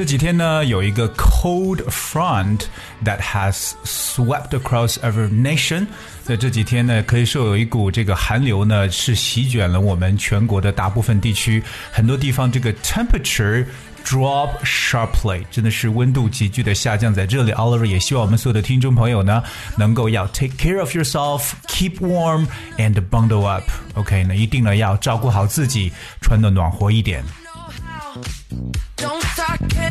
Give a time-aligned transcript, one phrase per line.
[0.00, 2.62] 这几天呢，有一个 cold front
[3.04, 5.86] that has swept across our nation。
[6.22, 17.12] 在这几天呢，可以说有一股这个寒流呢，是席卷了我们全国的大部分地区，很多地方这个 temperature。Drop sharply，真的是温度急剧的下降。
[17.12, 19.42] 在这里，Oliver 也希望我们所有的听众朋友呢，
[19.76, 22.46] 能够要 take care of yourself，keep warm
[22.78, 25.90] and bundle up。OK，那一定呢要照顾好自己，
[26.20, 27.24] 穿的暖和一点。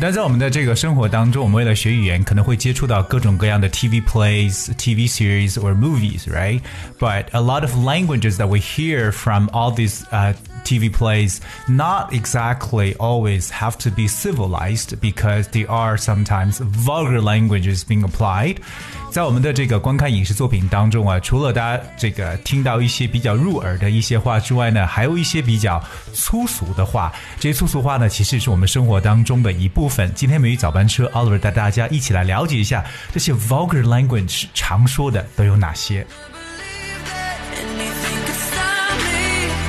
[0.00, 6.60] 但在我们的这个生活当中，我们为了学语言，可能会接触到各种各样的 TV plays、TV series or movies, right?
[6.98, 12.12] But a lot of languages that we hear from all these uh, TV plays not
[12.12, 18.56] exactly always have to be civilized because they are sometimes vulgar languages being applied.
[19.10, 27.12] 在我们的这个观看影视作品当中啊，除了大家这个听到一些比较入耳的一些话之外呢，还有一些比较粗俗的话。
[27.38, 30.12] 这些粗俗话呢，其实是我们生活当中的一部分。
[30.14, 36.04] 今天美语早班车，Oliver 带大家一起来了解一下这些 vulgar language 常说的都有哪些。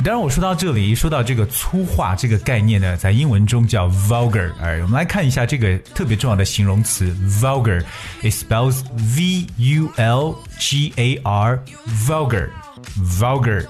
[0.04, 4.50] 当然，我说到这里，说到这个粗话这个概念呢，在英文中叫 vulgar。
[4.60, 11.60] 哎，我们来看一下这个特别重要的形容词 vulgar。It spells V U L G A R
[12.06, 12.48] vulgar
[12.96, 13.66] vulgar.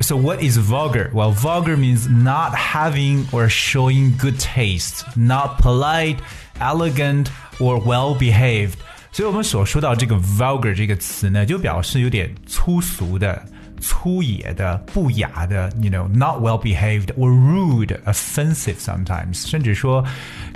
[0.00, 1.10] So what is vulgar?
[1.12, 6.16] Well, vulgar means not having or showing good taste, not polite,
[6.58, 7.26] elegant,
[7.60, 8.78] or well behaved.
[9.12, 13.40] 所以我们所说到这个 vulgar 这个词呢，就表示有点粗俗的。
[13.83, 20.03] 粗野的、不雅的，you know, not well behaved or rude, offensive sometimes，甚至说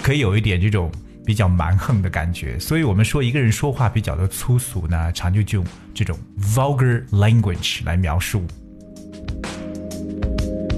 [0.01, 0.89] 可以有一点这种
[1.25, 2.57] 比较蛮横的感觉。
[2.57, 8.47] 所以我们说一个人说话比较的粗俗呢，常就就用这种 vulgar language 来描述。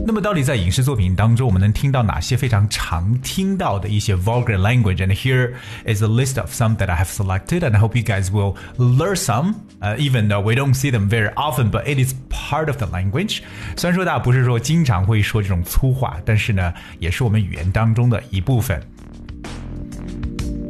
[0.08, 4.98] 那么，到底在影视作品当中，我们能听到哪些非常常听到的一些 vulgar language?
[4.98, 5.54] And here
[5.86, 8.56] is a list of some that I have selected, and I hope you guys will
[8.76, 9.54] learn some.
[9.80, 12.86] Uh, even though we don't see them very often, but it is part of the
[12.86, 13.41] language.
[13.76, 18.80] 虽然说大家不是说经常会说这种粗话，但是呢，也是我们语言当中的一部分。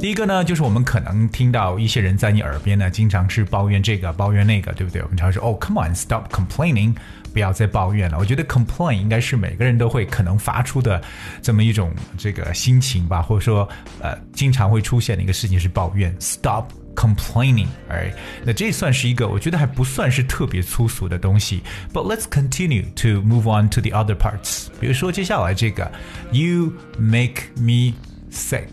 [0.01, 5.01] 第一个呢，就是我们可能听到一些人在你耳边呢，经常是抱怨这个抱怨那个，对不对？
[5.03, 6.95] 我们常说哦，come on, stop complaining，
[7.39, 8.19] 不要再抱怨了。
[8.19, 11.03] 我觉得 complain 应该是每个人都会可能发出的
[11.43, 13.69] 这么一种这个心情吧，或者说
[14.01, 21.61] 呃，经常会出现的一个事情是抱怨，stop。Complaining，哎，那这算是一个我觉得还不算是特别粗俗的东西。
[21.93, 24.69] But let's continue to move on to the other parts。
[24.81, 25.91] 比如说接下来这个，
[26.31, 27.95] You make me
[28.31, 28.69] sick。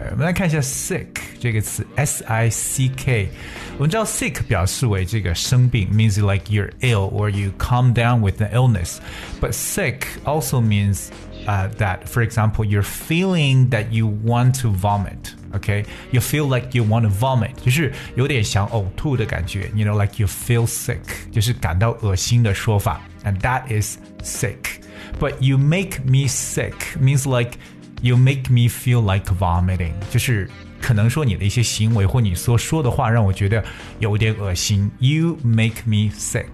[0.00, 1.06] 呃我们来看一下 sick
[1.38, 3.28] 这个词，s i c k。
[3.76, 11.08] 我们知道 sick 表示为这个生病，means like you're ill or you come down with an illness。But sick also means
[11.46, 15.34] uh, that, for example, you're feeling that you want to vomit.
[15.54, 19.70] Okay, you feel like you want to vomit，就是有点想呕吐的感觉。
[19.74, 20.98] You know, like you feel sick，
[21.30, 23.00] 就是感到恶心的说法。
[23.24, 24.80] And that is sick.
[25.20, 27.58] But you make me sick means like
[28.02, 30.48] you make me feel like vomiting，就是
[30.80, 33.64] 可能说你的一些行为或你所说的话让我觉得
[33.98, 34.90] 有点恶心。
[34.98, 36.46] You make me sick。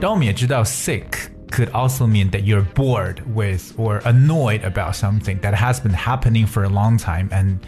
[0.00, 1.06] 当我们也知道 sick
[1.50, 6.46] could also mean that you're bored with or annoyed about something that has been happening
[6.46, 7.58] for a long time and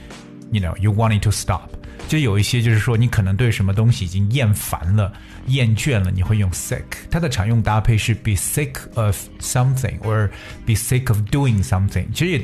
[0.50, 1.68] you know you wanting to stop。
[2.07, 5.11] 就有一些就是说你可能对什么东西已经厌烦了、
[5.47, 6.83] 厌倦了，你会用 sick。
[7.11, 10.29] 它的常用搭配是 be sick of something or
[10.65, 12.41] be sick of doing something，其实也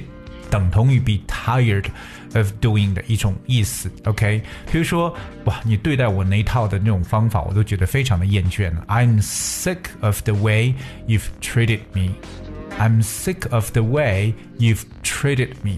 [0.49, 1.85] 等同于 be tired
[2.35, 3.89] of doing 的一种意思。
[4.03, 5.15] OK，比如说
[5.45, 8.83] 哇，你对待我那一套的那种方法，我都觉得非常的厌倦了。
[8.87, 10.75] I'm sick of the way
[11.07, 12.13] you've treated me.
[12.79, 15.77] I'm sick of the way you've treated me.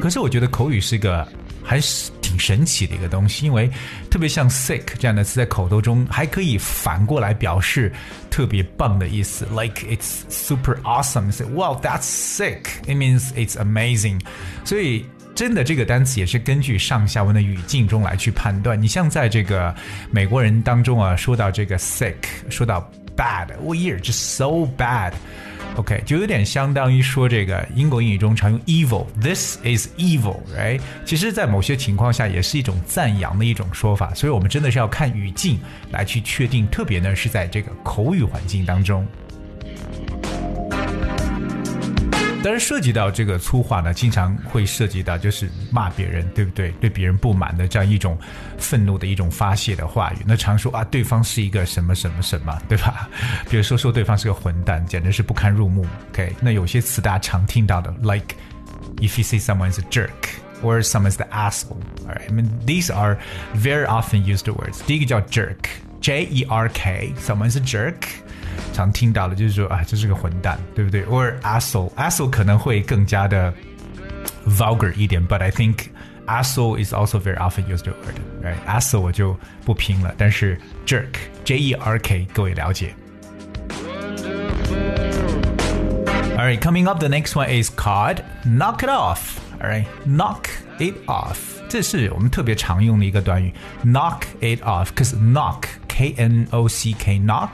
[0.00, 1.26] 可是我觉得口语是个
[1.64, 3.68] 还是挺神奇的一个东西，因为
[4.08, 7.92] 特别像 sick 这样的词在口头中还可以反过来表示
[8.30, 11.32] 特别棒的意思，like it's super awesome.
[11.32, 12.62] Say, wow, that's sick.
[12.86, 14.20] It means it's amazing.
[14.64, 15.04] 所以。
[15.34, 18.80] 真的，这个单词也是根据上下文的语境中来去判断。
[18.82, 19.72] 你像在这个
[20.10, 22.16] 美国人当中啊，说到这个 sick，
[22.50, 25.12] 说到 bad，oh you're just so bad。
[25.76, 30.80] OK，就有点相当于说这个英国英语中常用 evil，this is evil，right？
[31.04, 35.58] 其实，在某些情况下也是一种赞扬的一种说法，所以我们真的是要看语境
[35.92, 39.06] 来去确定，特别呢是在这个口语环境当中。
[42.40, 46.70] 但是涉及到这个粗话呢，经常会涉及到就是骂别人，对不对？
[46.80, 48.16] 对别人不满的这样一种
[48.56, 50.16] 愤怒的一种发泄的话语。
[50.24, 53.08] 那常说啊，对方是一个什么什么什么，对吧？
[53.50, 55.84] 比如说说对方是个混蛋，简直是不堪入目。
[56.12, 58.36] OK，那有些词大家常听到的，like
[58.98, 60.08] if you say someone is a jerk
[60.62, 61.82] or someone's the asshole。
[62.06, 63.18] Alright, I mean these are
[63.56, 64.78] very often used words。
[64.86, 67.94] 第一个叫 jerk，j e r k，someone's a jerk。
[68.77, 71.03] 常听到的就是说啊，这是个混蛋，对不对？
[71.05, 73.53] or asshole asshole 可能会更加的
[74.47, 75.87] vulgar 一点，but I think
[76.25, 81.09] asshole is also very often used word。right asshole 我就不拼了，但是 jerk
[81.43, 82.93] J E R K 各位了解。
[86.35, 89.37] All right, coming up, the next one is called knock it off.
[89.61, 90.45] All right, knock
[90.79, 91.37] it off.
[91.69, 93.53] 这是我们特别常用的一个短语，
[93.85, 97.49] knock it off，cause knock K N O C K knock，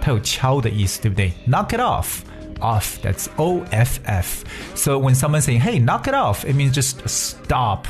[0.00, 1.32] 它有敲的意思，对不对？
[1.48, 4.44] Knock it off。Off, that's O F F.
[4.74, 7.86] So when someone saying, "Hey, knock it off," it means just stop.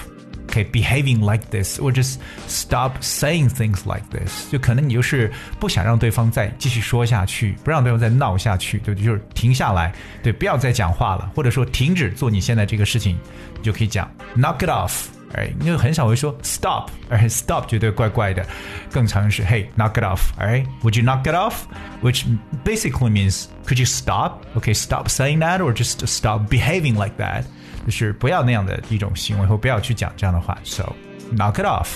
[0.46, 2.18] Okay, behaving like this, or just
[2.48, 4.50] stop saying things like this.
[4.50, 9.04] 就可能你就是不想让对方再继续说下去，不让对方再闹下去，对不对？
[9.04, 13.18] 就是停下来，对，不要再讲话了，或者说停止做你现在这个事情，
[13.56, 15.06] 你就可以讲 knock it off。
[15.34, 18.46] 哎，因为很少会说 stop，而 stop 绝对怪怪的，
[18.90, 22.24] 更常是 hey knock it off，alright？Would you knock it off？Which
[22.64, 27.44] basically means could you stop？Okay，stop saying that or just stop behaving like that？
[27.84, 30.56] 就是不要那样的一种行为，或不要去讲这样的话。
[30.62, 30.94] So
[31.34, 31.88] knock it off。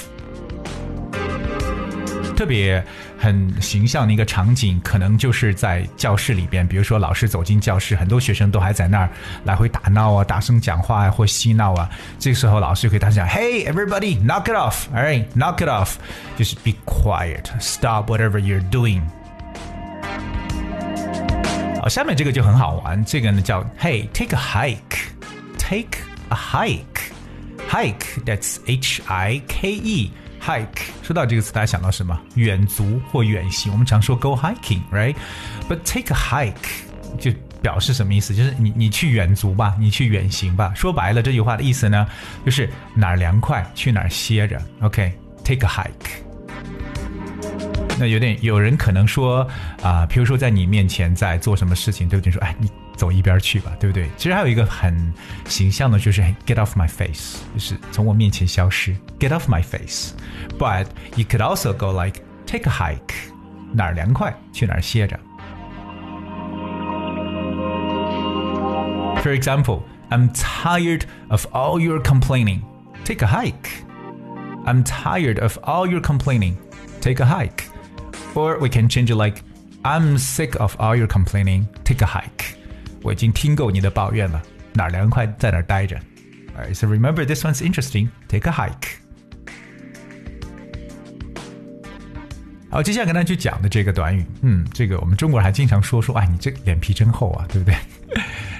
[2.43, 2.83] 特别
[3.19, 6.67] 很形象的一个场景，可能就是在教室里边。
[6.67, 9.11] 比如说，老师走进教室，很多学生都还在那儿
[9.45, 11.91] 来回打闹啊、大声讲话啊或嬉闹啊。
[12.19, 14.87] 这个时候，老师会大声讲：“Hey, everybody, knock it off!
[14.95, 15.95] All right, knock it off！”
[16.39, 19.03] 就是 be quiet, stop whatever you're doing。
[21.81, 23.05] 好，下面这个就很好玩。
[23.05, 24.99] 这个呢叫 “Hey, take a hike,
[25.59, 25.99] take
[26.29, 27.11] a hike,
[27.69, 30.13] hike.” That's H I K E。
[30.46, 32.20] hike，说到这个词，大家想到什么？
[32.36, 33.72] 远足或远行。
[33.72, 36.54] 我们常说 go hiking，right？But take a hike
[37.18, 37.32] 就
[37.62, 38.36] 表示什么意思？
[38.36, 40.74] 就是你你去远足吧，你去远行吧。
[40.76, 42.06] 说白了，这句话的意思呢，
[42.46, 44.62] 就是哪儿凉快去哪儿歇着。
[44.82, 45.90] OK，take a hike。
[47.98, 49.48] 那有点有人可能说
[49.82, 52.32] 啊，比如说在你面前在做什么事情，对不对？
[52.32, 52.70] 说哎你。
[52.97, 54.09] 走一边去吧，对不对？
[54.17, 55.13] 其实还有一个很
[55.47, 60.87] 形象的，就是 get off my face，就是从我面前消失，get off my face。But
[61.17, 63.15] you could also go like take a hike，
[63.73, 65.19] 哪儿凉快去哪儿歇着。
[69.23, 72.63] For example, I'm tired of all your complaining.
[73.05, 73.85] Take a hike.
[74.65, 76.57] I'm tired of all your complaining.
[77.01, 77.65] Take a hike.
[78.35, 79.43] Or we can change it like
[79.83, 81.67] I'm sick of all your complaining.
[81.85, 82.57] Take a hike.
[83.04, 84.42] 我已经听够你的抱怨了，
[84.74, 86.00] 哪儿凉快在哪儿待着。
[86.56, 88.10] Alright, so remember this one's interesting.
[88.28, 88.98] Take a hike.
[92.70, 97.76] 好，接下来跟大家去讲的这个短语，嗯，这个我们中国人还经常说说，哎，你这脸皮真厚啊，对不对？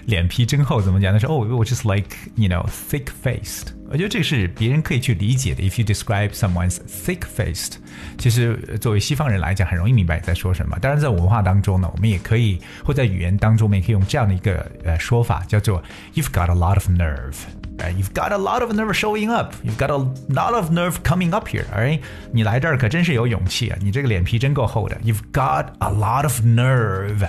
[0.07, 1.13] 脸皮真厚怎么讲？
[1.13, 3.69] 他说哦，我 just like you know thick faced。
[3.91, 5.63] 我觉得这是别人可以去理解的。
[5.63, 7.77] If you describe someone's thick faced，
[8.19, 10.79] 其实作为西方人来讲，很容易明白你在说什么。
[10.79, 15.83] 当然，在文化当中呢，我们也可以或在语言当中，我们也可以用这样的一个呃说法，叫做
[16.15, 17.95] You've got a lot of nerve。Right?
[17.95, 19.55] You've got a lot of nerve showing up.
[19.65, 19.99] You've got a
[20.29, 21.65] lot of nerve coming up here.
[21.73, 22.01] Alright，
[22.33, 23.79] 你来这儿可真是有勇气啊！
[23.81, 24.99] 你这个脸皮真够厚的。
[25.05, 27.27] You've got a lot of nerve.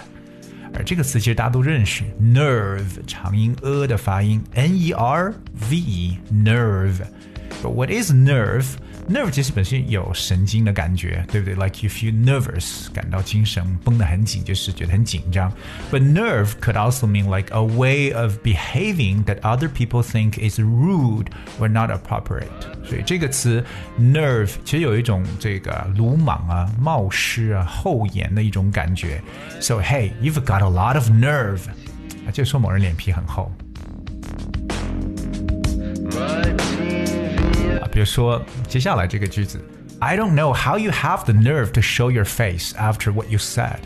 [0.73, 5.33] 而这个词其实大家都认识，nerve 长音 a 的发音，n e r
[5.69, 8.11] v e nerve。But what is
[9.09, 11.55] nerve？nerve 其实本身有神经的感觉，对不对？
[11.55, 15.51] Like you feel nervous，感到精神绷得很紧，就是觉得很紧张。
[15.91, 21.27] But nerve could also mean like a way of behaving that other people think is rude
[21.59, 22.47] or not appropriate。
[22.85, 23.63] 所以这个词
[23.99, 29.21] nerve 其实有一种这个鲁莽啊、冒失啊、厚颜的一种感觉。
[29.59, 31.61] So hey, you've got a lot of nerve，
[32.27, 33.51] 啊，就说某人脸皮很厚。
[37.93, 39.59] 比如说接下来这个句子，
[39.99, 43.79] I don't know how you have the nerve to show your face after what you said.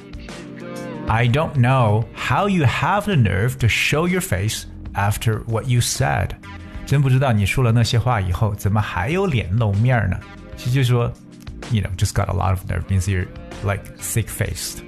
[1.07, 5.79] I don't know how you have the nerve to show your face after what you
[5.81, 6.29] said.
[6.85, 10.17] 真不知道你说了那些话以后，怎么还有脸露面呢？
[10.55, 11.11] 其实就是说，
[11.71, 13.25] you know, just got a lot of nerve means you're
[13.63, 14.79] like thick faced.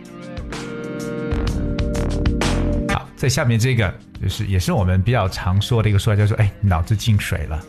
[3.15, 7.63] 在下面这个就是也是我们比较常说的一个说法，叫做哎脑子进水了。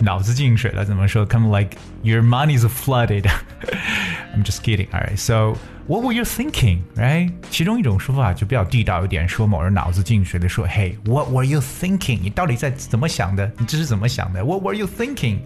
[0.00, 1.26] 脑子进水了怎么说？
[1.26, 3.30] Kind of like your money's flooded.
[4.34, 4.88] I'm just kidding.
[4.90, 6.80] Alright, so what were you thinking?
[6.96, 7.32] Right?
[7.50, 12.18] 其中一种说法就比较地道一点，说某人脑子进水的说，Hey, what were you thinking?
[12.20, 13.50] 你到底在怎么想的？
[13.58, 14.44] 你这是怎么想的？
[14.44, 15.38] What were you thinking?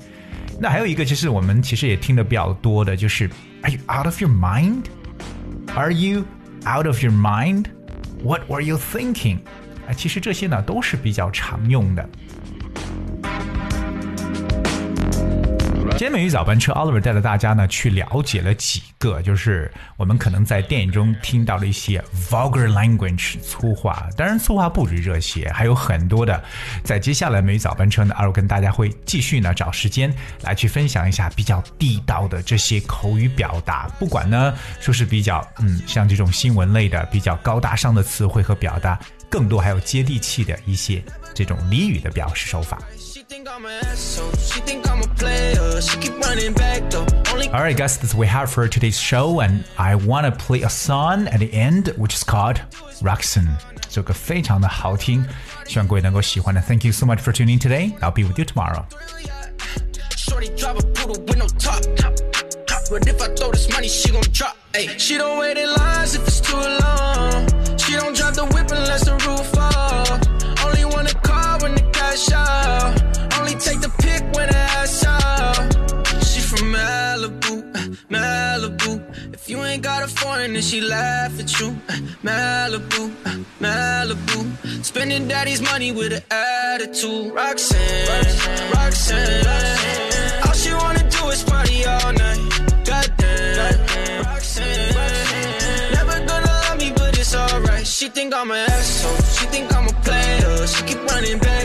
[0.58, 3.30] 那还有一个就是我们其实也听的比较多的，就是
[3.62, 4.84] Are you out of your mind?
[5.74, 6.24] Are you
[6.64, 7.66] out of your mind?
[8.22, 9.38] What were you thinking?
[9.86, 12.08] 哎，其实这些呢都是比较常用的。
[16.03, 24.05] 今天美语早班车，Oliver 带着大家呢去了解了几个，就是我们可能在电影中听到的一些 vulgar language 粗话。
[24.17, 26.43] 当然，粗话不止这些，还有很多的。
[26.83, 33.89] 在接下来美语早班车呢二跟大家会继续呢找时间来去分享一下比较地道的这些口语表达。
[33.97, 41.01] 不管呢说是比较嗯像这种新闻类的比较高大上的词汇和表达，更多还有接地气的一些
[41.34, 42.78] 这种俚语的表示手法。
[47.52, 51.28] Alright, guys, that's what we have for today's show, and I want to play a song
[51.28, 52.60] at the end, which is called
[53.02, 53.56] Roxanne.
[53.88, 55.24] 这个非常的好听，
[55.66, 56.60] 希望各位能够喜欢的。
[56.60, 57.92] Thank you so much for tuning today.
[58.00, 58.84] I'll be with you tomorrow.
[60.16, 61.82] Shorty drive a poodle with no top.
[62.90, 64.56] But if I throw this money, she gon' drop.
[64.74, 67.46] Ay, she don't wait in lines if it's too long.
[67.76, 69.52] She don't drive the whip unless the roof
[72.31, 72.93] out.
[73.39, 75.03] Only take the pick when the ass.
[76.29, 77.55] She from Malibu,
[78.09, 79.33] Malibu.
[79.33, 81.71] If you ain't got a foreign, then she laugh at you.
[82.23, 83.11] Malibu,
[83.59, 84.85] Malibu.
[84.85, 87.33] Spending daddy's money with an attitude.
[87.33, 89.45] Roxanne, Roxanne.
[90.45, 92.39] All she wanna do is party all night.
[92.85, 94.93] Goddamn, Roxanne.
[95.93, 97.85] Never gonna love me, but it's alright.
[97.85, 99.15] She think I'm an asshole.
[99.37, 100.67] She think I'm a player.
[100.67, 101.62] She keep running back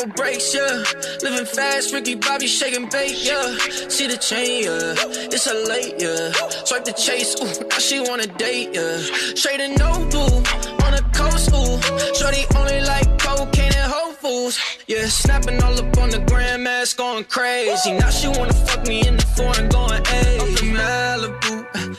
[0.00, 0.84] no brakes, yeah.
[1.22, 3.56] Living fast, Ricky Bobby shaking bait, yeah.
[3.88, 4.94] See the chain, yeah.
[5.34, 6.32] It's a late, yeah.
[6.64, 8.98] Swipe the chase, ooh, now she wanna date, yeah.
[9.34, 10.36] Straight and no blue,
[10.84, 11.76] on the coast, ooh.
[12.14, 15.06] Shorty only like cocaine and Whole Foods, yeah.
[15.06, 17.92] Snapping all up on the grandmas, going crazy.
[17.92, 21.54] Now she wanna fuck me in the foreign, going, in Malibu,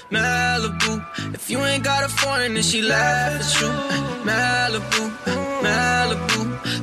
[0.10, 1.34] Malibu.
[1.36, 3.70] If you ain't got a foreign, then she laugh at you.
[4.26, 5.04] Malibu,
[5.64, 6.42] Malibu.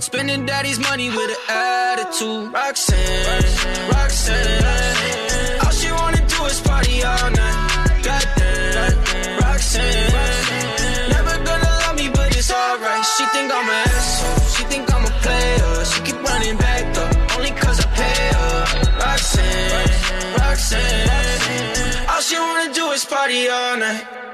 [0.08, 2.50] Spending daddy's money with an attitude.
[2.50, 3.44] Roxanne,
[3.92, 5.60] Roxanne.
[5.62, 8.00] All she wanna do is party all night.
[8.02, 11.10] Goddamn, Roxanne.
[11.12, 13.04] Never gonna love me, but it's alright.
[13.04, 14.48] She think I'm an asshole.
[14.54, 15.84] She think I'm a player.
[15.84, 18.64] She keep running back though, only cause I pay her.
[19.04, 22.08] Roxanne, Roxanne.
[22.08, 24.27] All she wanna do is party all night.